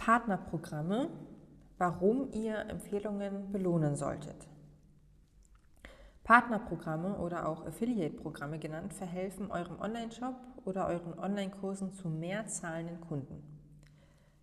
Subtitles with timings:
[0.00, 1.10] Partnerprogramme,
[1.76, 4.48] warum ihr Empfehlungen belohnen solltet.
[6.24, 13.42] Partnerprogramme oder auch Affiliate-Programme genannt verhelfen eurem Online-Shop oder euren Online-Kursen zu mehr zahlenden Kunden.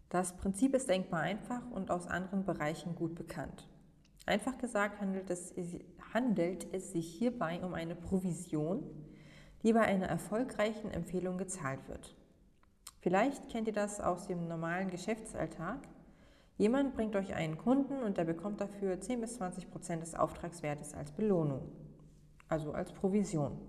[0.10, 3.68] Das Prinzip ist denkbar einfach und aus anderen Bereichen gut bekannt.
[4.28, 5.56] Einfach gesagt handelt es,
[6.14, 8.84] handelt es sich hierbei um eine Provision,
[9.64, 12.16] die bei einer erfolgreichen Empfehlung gezahlt wird.
[13.08, 15.80] Vielleicht kennt ihr das aus dem normalen Geschäftsalltag.
[16.58, 20.94] Jemand bringt euch einen Kunden und der bekommt dafür 10 bis 20 Prozent des Auftragswertes
[20.94, 21.72] als Belohnung,
[22.50, 23.62] also als Provision.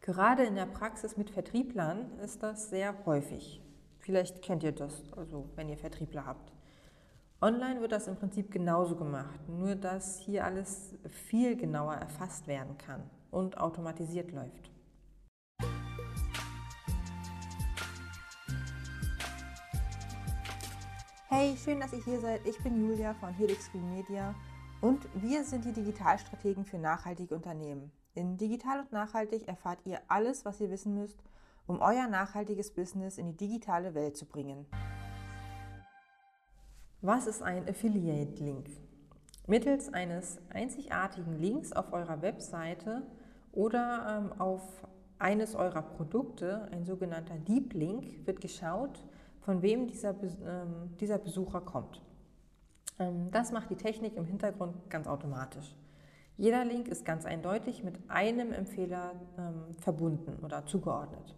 [0.00, 3.60] Gerade in der Praxis mit Vertrieblern ist das sehr häufig.
[3.98, 6.52] Vielleicht kennt ihr das, also wenn ihr Vertriebler habt.
[7.42, 12.78] Online wird das im Prinzip genauso gemacht, nur dass hier alles viel genauer erfasst werden
[12.78, 13.02] kann
[13.32, 14.70] und automatisiert läuft.
[21.40, 22.44] Hey, schön, dass ihr hier seid.
[22.48, 24.34] Ich bin Julia von Helix Green Media
[24.80, 27.92] und wir sind die Digitalstrategen für nachhaltige Unternehmen.
[28.16, 31.22] In Digital und Nachhaltig erfahrt ihr alles, was ihr wissen müsst,
[31.68, 34.66] um euer nachhaltiges Business in die digitale Welt zu bringen.
[37.02, 38.70] Was ist ein Affiliate-Link?
[39.46, 43.06] Mittels eines einzigartigen Links auf eurer Webseite
[43.52, 44.62] oder ähm, auf
[45.20, 49.04] eines eurer Produkte, ein sogenannter Deep Link, wird geschaut,
[49.48, 52.02] von wem dieser, ähm, dieser Besucher kommt.
[52.98, 55.74] Ähm, das macht die Technik im Hintergrund ganz automatisch.
[56.36, 61.34] Jeder Link ist ganz eindeutig mit einem Empfehler ähm, verbunden oder zugeordnet.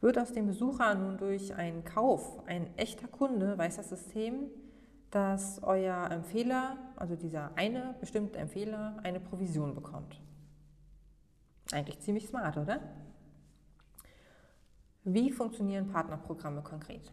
[0.00, 4.46] Wird aus dem Besucher nun durch einen Kauf ein echter Kunde, weiß das System,
[5.10, 10.18] dass euer Empfehler, also dieser eine bestimmte Empfehler, eine Provision bekommt.
[11.70, 12.80] Eigentlich ziemlich smart, oder?
[15.10, 17.10] Wie funktionieren Partnerprogramme konkret?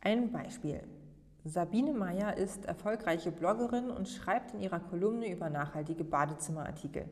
[0.00, 0.82] Ein Beispiel.
[1.44, 7.08] Sabine Meyer ist erfolgreiche Bloggerin und schreibt in ihrer Kolumne über nachhaltige Badezimmerartikel.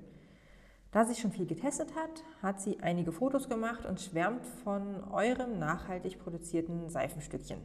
[0.90, 5.60] Da sie schon viel getestet hat, hat sie einige Fotos gemacht und schwärmt von eurem
[5.60, 7.60] nachhaltig produzierten Seifenstückchen.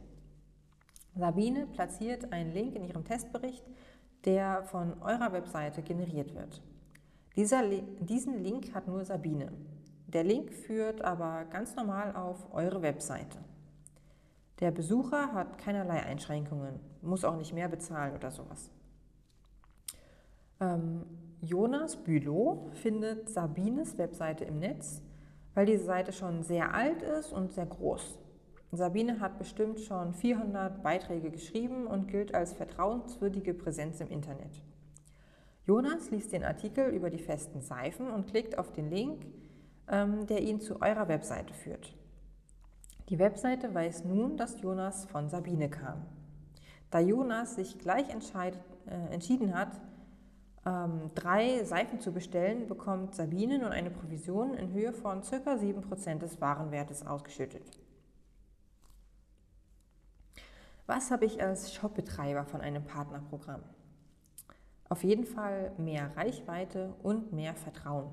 [1.16, 3.64] Sabine platziert einen Link in ihrem Testbericht,
[4.24, 6.62] der von eurer Webseite generiert wird.
[7.34, 9.50] Dieser, diesen Link hat nur Sabine.
[10.06, 13.38] Der Link führt aber ganz normal auf eure Webseite.
[14.60, 18.70] Der Besucher hat keinerlei Einschränkungen, muss auch nicht mehr bezahlen oder sowas.
[20.60, 21.04] Ähm,
[21.40, 25.02] Jonas Bülow findet Sabines Webseite im Netz,
[25.54, 28.18] weil diese Seite schon sehr alt ist und sehr groß.
[28.72, 34.62] Sabine hat bestimmt schon 400 Beiträge geschrieben und gilt als vertrauenswürdige Präsenz im Internet.
[35.66, 39.26] Jonas liest den Artikel über die festen Seifen und klickt auf den Link,
[40.26, 41.94] der ihn zu eurer Webseite führt.
[43.08, 46.04] Die Webseite weiß nun, dass Jonas von Sabine kam.
[46.90, 49.80] Da Jonas sich gleich äh, entschieden hat,
[50.64, 55.36] ähm, drei Seifen zu bestellen, bekommt Sabine nun eine Provision in Höhe von ca.
[55.36, 57.62] 7% des Warenwertes ausgeschüttet.
[60.86, 63.62] Was habe ich als Shopbetreiber von einem Partnerprogramm?
[64.88, 68.12] Auf jeden Fall mehr Reichweite und mehr Vertrauen.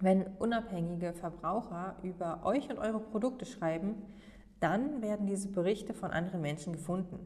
[0.00, 4.02] Wenn unabhängige Verbraucher über euch und eure Produkte schreiben,
[4.60, 7.18] dann werden diese Berichte von anderen Menschen gefunden.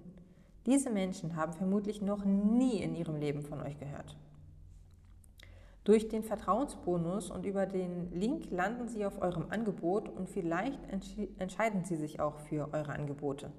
[0.66, 4.16] Diese Menschen haben vermutlich noch nie in ihrem Leben von euch gehört.
[5.84, 10.78] Durch den Vertrauensbonus und über den Link landen sie auf eurem Angebot und vielleicht
[11.38, 13.50] entscheiden sie sich auch für eure Angebote.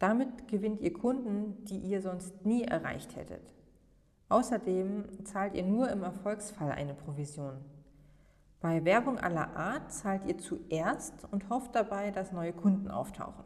[0.00, 3.52] Damit gewinnt ihr Kunden, die ihr sonst nie erreicht hättet.
[4.28, 7.58] Außerdem zahlt ihr nur im Erfolgsfall eine Provision.
[8.64, 13.44] Bei Werbung aller Art zahlt ihr zuerst und hofft dabei, dass neue Kunden auftauchen.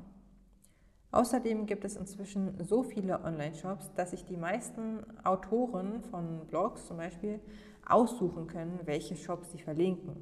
[1.10, 6.98] Außerdem gibt es inzwischen so viele Online-Shops, dass sich die meisten Autoren von Blogs zum
[6.98, 7.40] Beispiel
[7.84, 10.14] aussuchen können, welche Shops sie verlinken.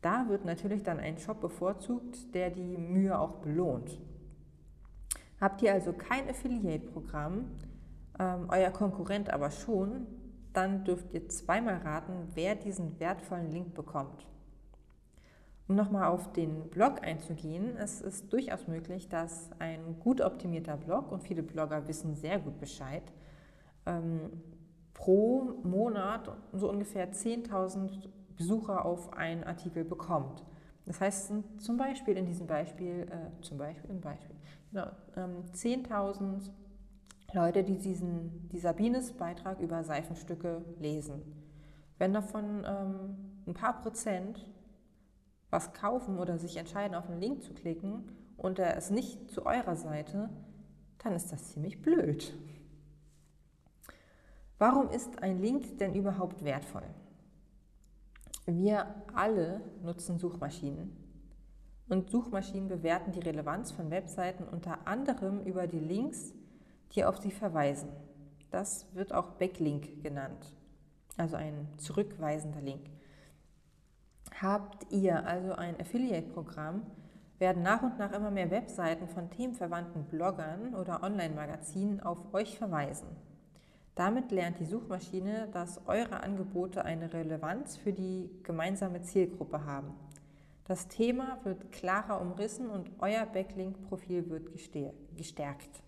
[0.00, 4.00] Da wird natürlich dann ein Shop bevorzugt, der die Mühe auch belohnt.
[5.40, 7.44] Habt ihr also kein Affiliate-Programm,
[8.18, 10.08] ähm, euer Konkurrent aber schon,
[10.52, 14.26] dann dürft ihr zweimal raten, wer diesen wertvollen Link bekommt.
[15.68, 21.10] Um nochmal auf den Blog einzugehen, es ist durchaus möglich, dass ein gut optimierter Blog,
[21.12, 23.04] und viele Blogger wissen sehr gut Bescheid,
[23.86, 24.42] ähm,
[24.92, 30.44] pro Monat so ungefähr 10.000 Besucher auf einen Artikel bekommt.
[30.84, 34.36] Das heißt, zum Beispiel in diesem Beispiel, äh, zum Beispiel im Beispiel,
[34.70, 36.50] genau, ähm, 10.000
[37.34, 41.22] Leute, die diesen, die Sabines Beitrag über Seifenstücke lesen.
[41.98, 44.44] Wenn davon ähm, ein paar Prozent
[45.50, 49.44] was kaufen oder sich entscheiden, auf einen Link zu klicken und er ist nicht zu
[49.44, 50.30] eurer Seite,
[50.98, 52.34] dann ist das ziemlich blöd.
[54.58, 56.84] Warum ist ein Link denn überhaupt wertvoll?
[58.46, 60.96] Wir alle nutzen Suchmaschinen
[61.88, 66.32] und Suchmaschinen bewerten die Relevanz von Webseiten unter anderem über die Links,
[66.94, 67.90] die auf sie verweisen.
[68.50, 70.52] Das wird auch Backlink genannt,
[71.16, 72.90] also ein zurückweisender Link.
[74.40, 76.82] Habt ihr also ein Affiliate-Programm,
[77.38, 83.08] werden nach und nach immer mehr Webseiten von themenverwandten Bloggern oder Online-Magazinen auf euch verweisen.
[83.94, 89.94] Damit lernt die Suchmaschine, dass eure Angebote eine Relevanz für die gemeinsame Zielgruppe haben.
[90.64, 94.50] Das Thema wird klarer umrissen und euer Backlink-Profil wird
[95.16, 95.82] gestärkt.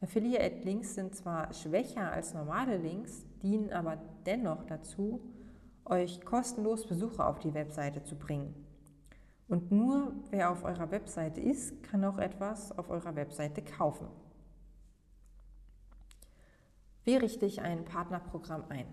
[0.00, 5.20] Affiliate-Links sind zwar schwächer als normale Links, dienen aber dennoch dazu,
[5.84, 8.54] euch kostenlos Besucher auf die Webseite zu bringen.
[9.48, 14.06] Und nur wer auf eurer Webseite ist, kann auch etwas auf eurer Webseite kaufen.
[17.04, 18.86] Wie richte ich ein Partnerprogramm ein?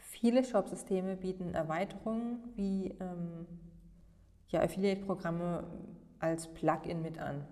[0.00, 3.46] Viele Shopsysteme bieten Erweiterungen wie ähm,
[4.48, 5.64] ja, Affiliate-Programme
[6.18, 7.46] als Plugin mit an.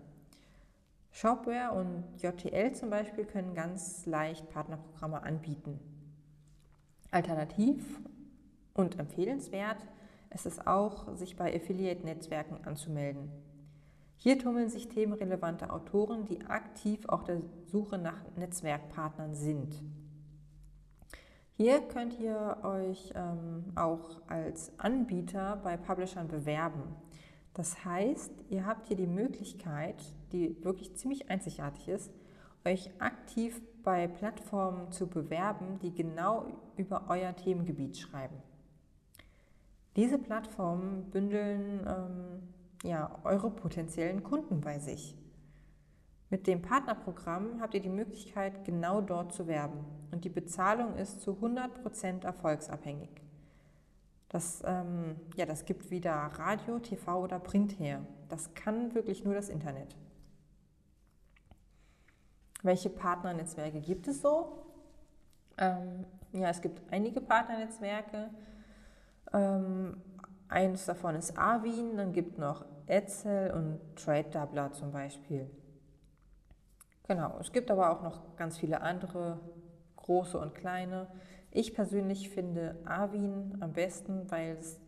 [1.12, 5.78] Shopware und JTL zum Beispiel können ganz leicht Partnerprogramme anbieten.
[7.10, 8.00] Alternativ
[8.72, 9.86] und empfehlenswert
[10.30, 13.30] ist es auch, sich bei Affiliate-Netzwerken anzumelden.
[14.16, 19.82] Hier tummeln sich themenrelevante Autoren, die aktiv auf der Suche nach Netzwerkpartnern sind.
[21.56, 26.82] Hier könnt ihr euch ähm, auch als Anbieter bei Publishern bewerben.
[27.54, 30.02] Das heißt, ihr habt hier die Möglichkeit,
[30.32, 32.10] die wirklich ziemlich einzigartig ist,
[32.64, 36.46] euch aktiv bei Plattformen zu bewerben, die genau
[36.76, 38.36] über euer Themengebiet schreiben.
[39.96, 45.18] Diese Plattformen bündeln ähm, ja, eure potenziellen Kunden bei sich.
[46.30, 51.20] Mit dem Partnerprogramm habt ihr die Möglichkeit, genau dort zu werben und die Bezahlung ist
[51.20, 53.10] zu 100% erfolgsabhängig.
[54.32, 58.00] Das, ähm, ja, das gibt wieder Radio, TV oder Print her.
[58.28, 59.94] Das kann wirklich nur das Internet.
[62.62, 64.64] Welche Partnernetzwerke gibt es so?
[65.58, 68.30] Ähm, ja, es gibt einige Partnernetzwerke.
[69.34, 69.98] Ähm,
[70.48, 75.50] eines davon ist Arvin, dann gibt noch Edsel und Trade Doubler zum Beispiel.
[77.06, 79.40] Genau, es gibt aber auch noch ganz viele andere,
[79.96, 81.08] große und kleine.
[81.54, 84.80] Ich persönlich finde Arvin am besten, weil es,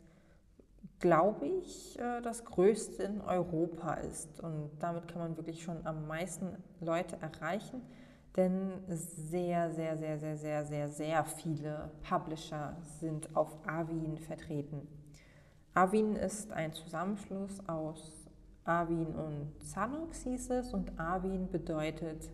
[0.99, 4.41] glaube ich, äh, das größte in Europa ist.
[4.41, 7.83] Und damit kann man wirklich schon am meisten Leute erreichen,
[8.35, 14.89] denn sehr, sehr, sehr, sehr, sehr, sehr, sehr viele Publisher sind auf Arvin vertreten.
[15.75, 18.11] Arvin ist ein Zusammenschluss aus
[18.65, 22.31] Arvin und Sanox hieß es und Arvin bedeutet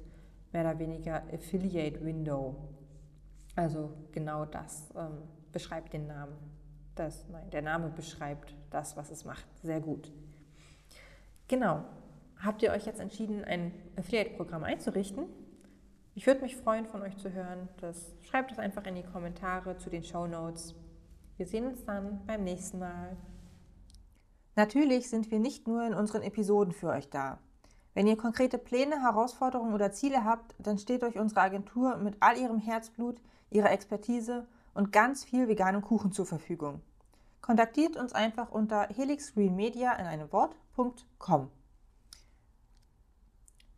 [0.53, 2.55] mehr oder weniger Affiliate Window.
[3.57, 6.37] Also genau das ähm, beschreibt den Namen.
[6.95, 9.45] Das, nein, der Name beschreibt das, was es macht.
[9.63, 10.13] Sehr gut.
[11.49, 11.85] Genau.
[12.37, 15.27] Habt ihr euch jetzt entschieden, ein Affiliate-Programm einzurichten?
[16.15, 17.69] Ich würde mich freuen, von euch zu hören.
[17.81, 20.75] Das, schreibt es einfach in die Kommentare zu den Show Notes.
[21.37, 23.17] Wir sehen uns dann beim nächsten Mal.
[24.57, 27.39] Natürlich sind wir nicht nur in unseren Episoden für euch da.
[27.95, 32.39] Wenn ihr konkrete Pläne, Herausforderungen oder Ziele habt, dann steht euch unsere Agentur mit all
[32.39, 33.21] ihrem Herzblut,
[33.51, 36.81] ihrer Expertise und ganz viel veganem Kuchen zur Verfügung.
[37.41, 41.51] Kontaktiert uns einfach unter helixgreenmedia in einem Wort.com.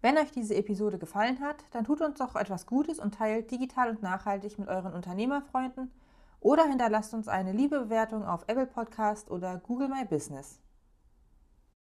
[0.02, 3.88] Wenn euch diese Episode gefallen hat, dann tut uns doch etwas Gutes und teilt digital
[3.88, 5.92] und nachhaltig mit euren Unternehmerfreunden
[6.40, 10.58] oder hinterlasst uns eine liebe Bewertung auf Apple Podcast oder Google My Business.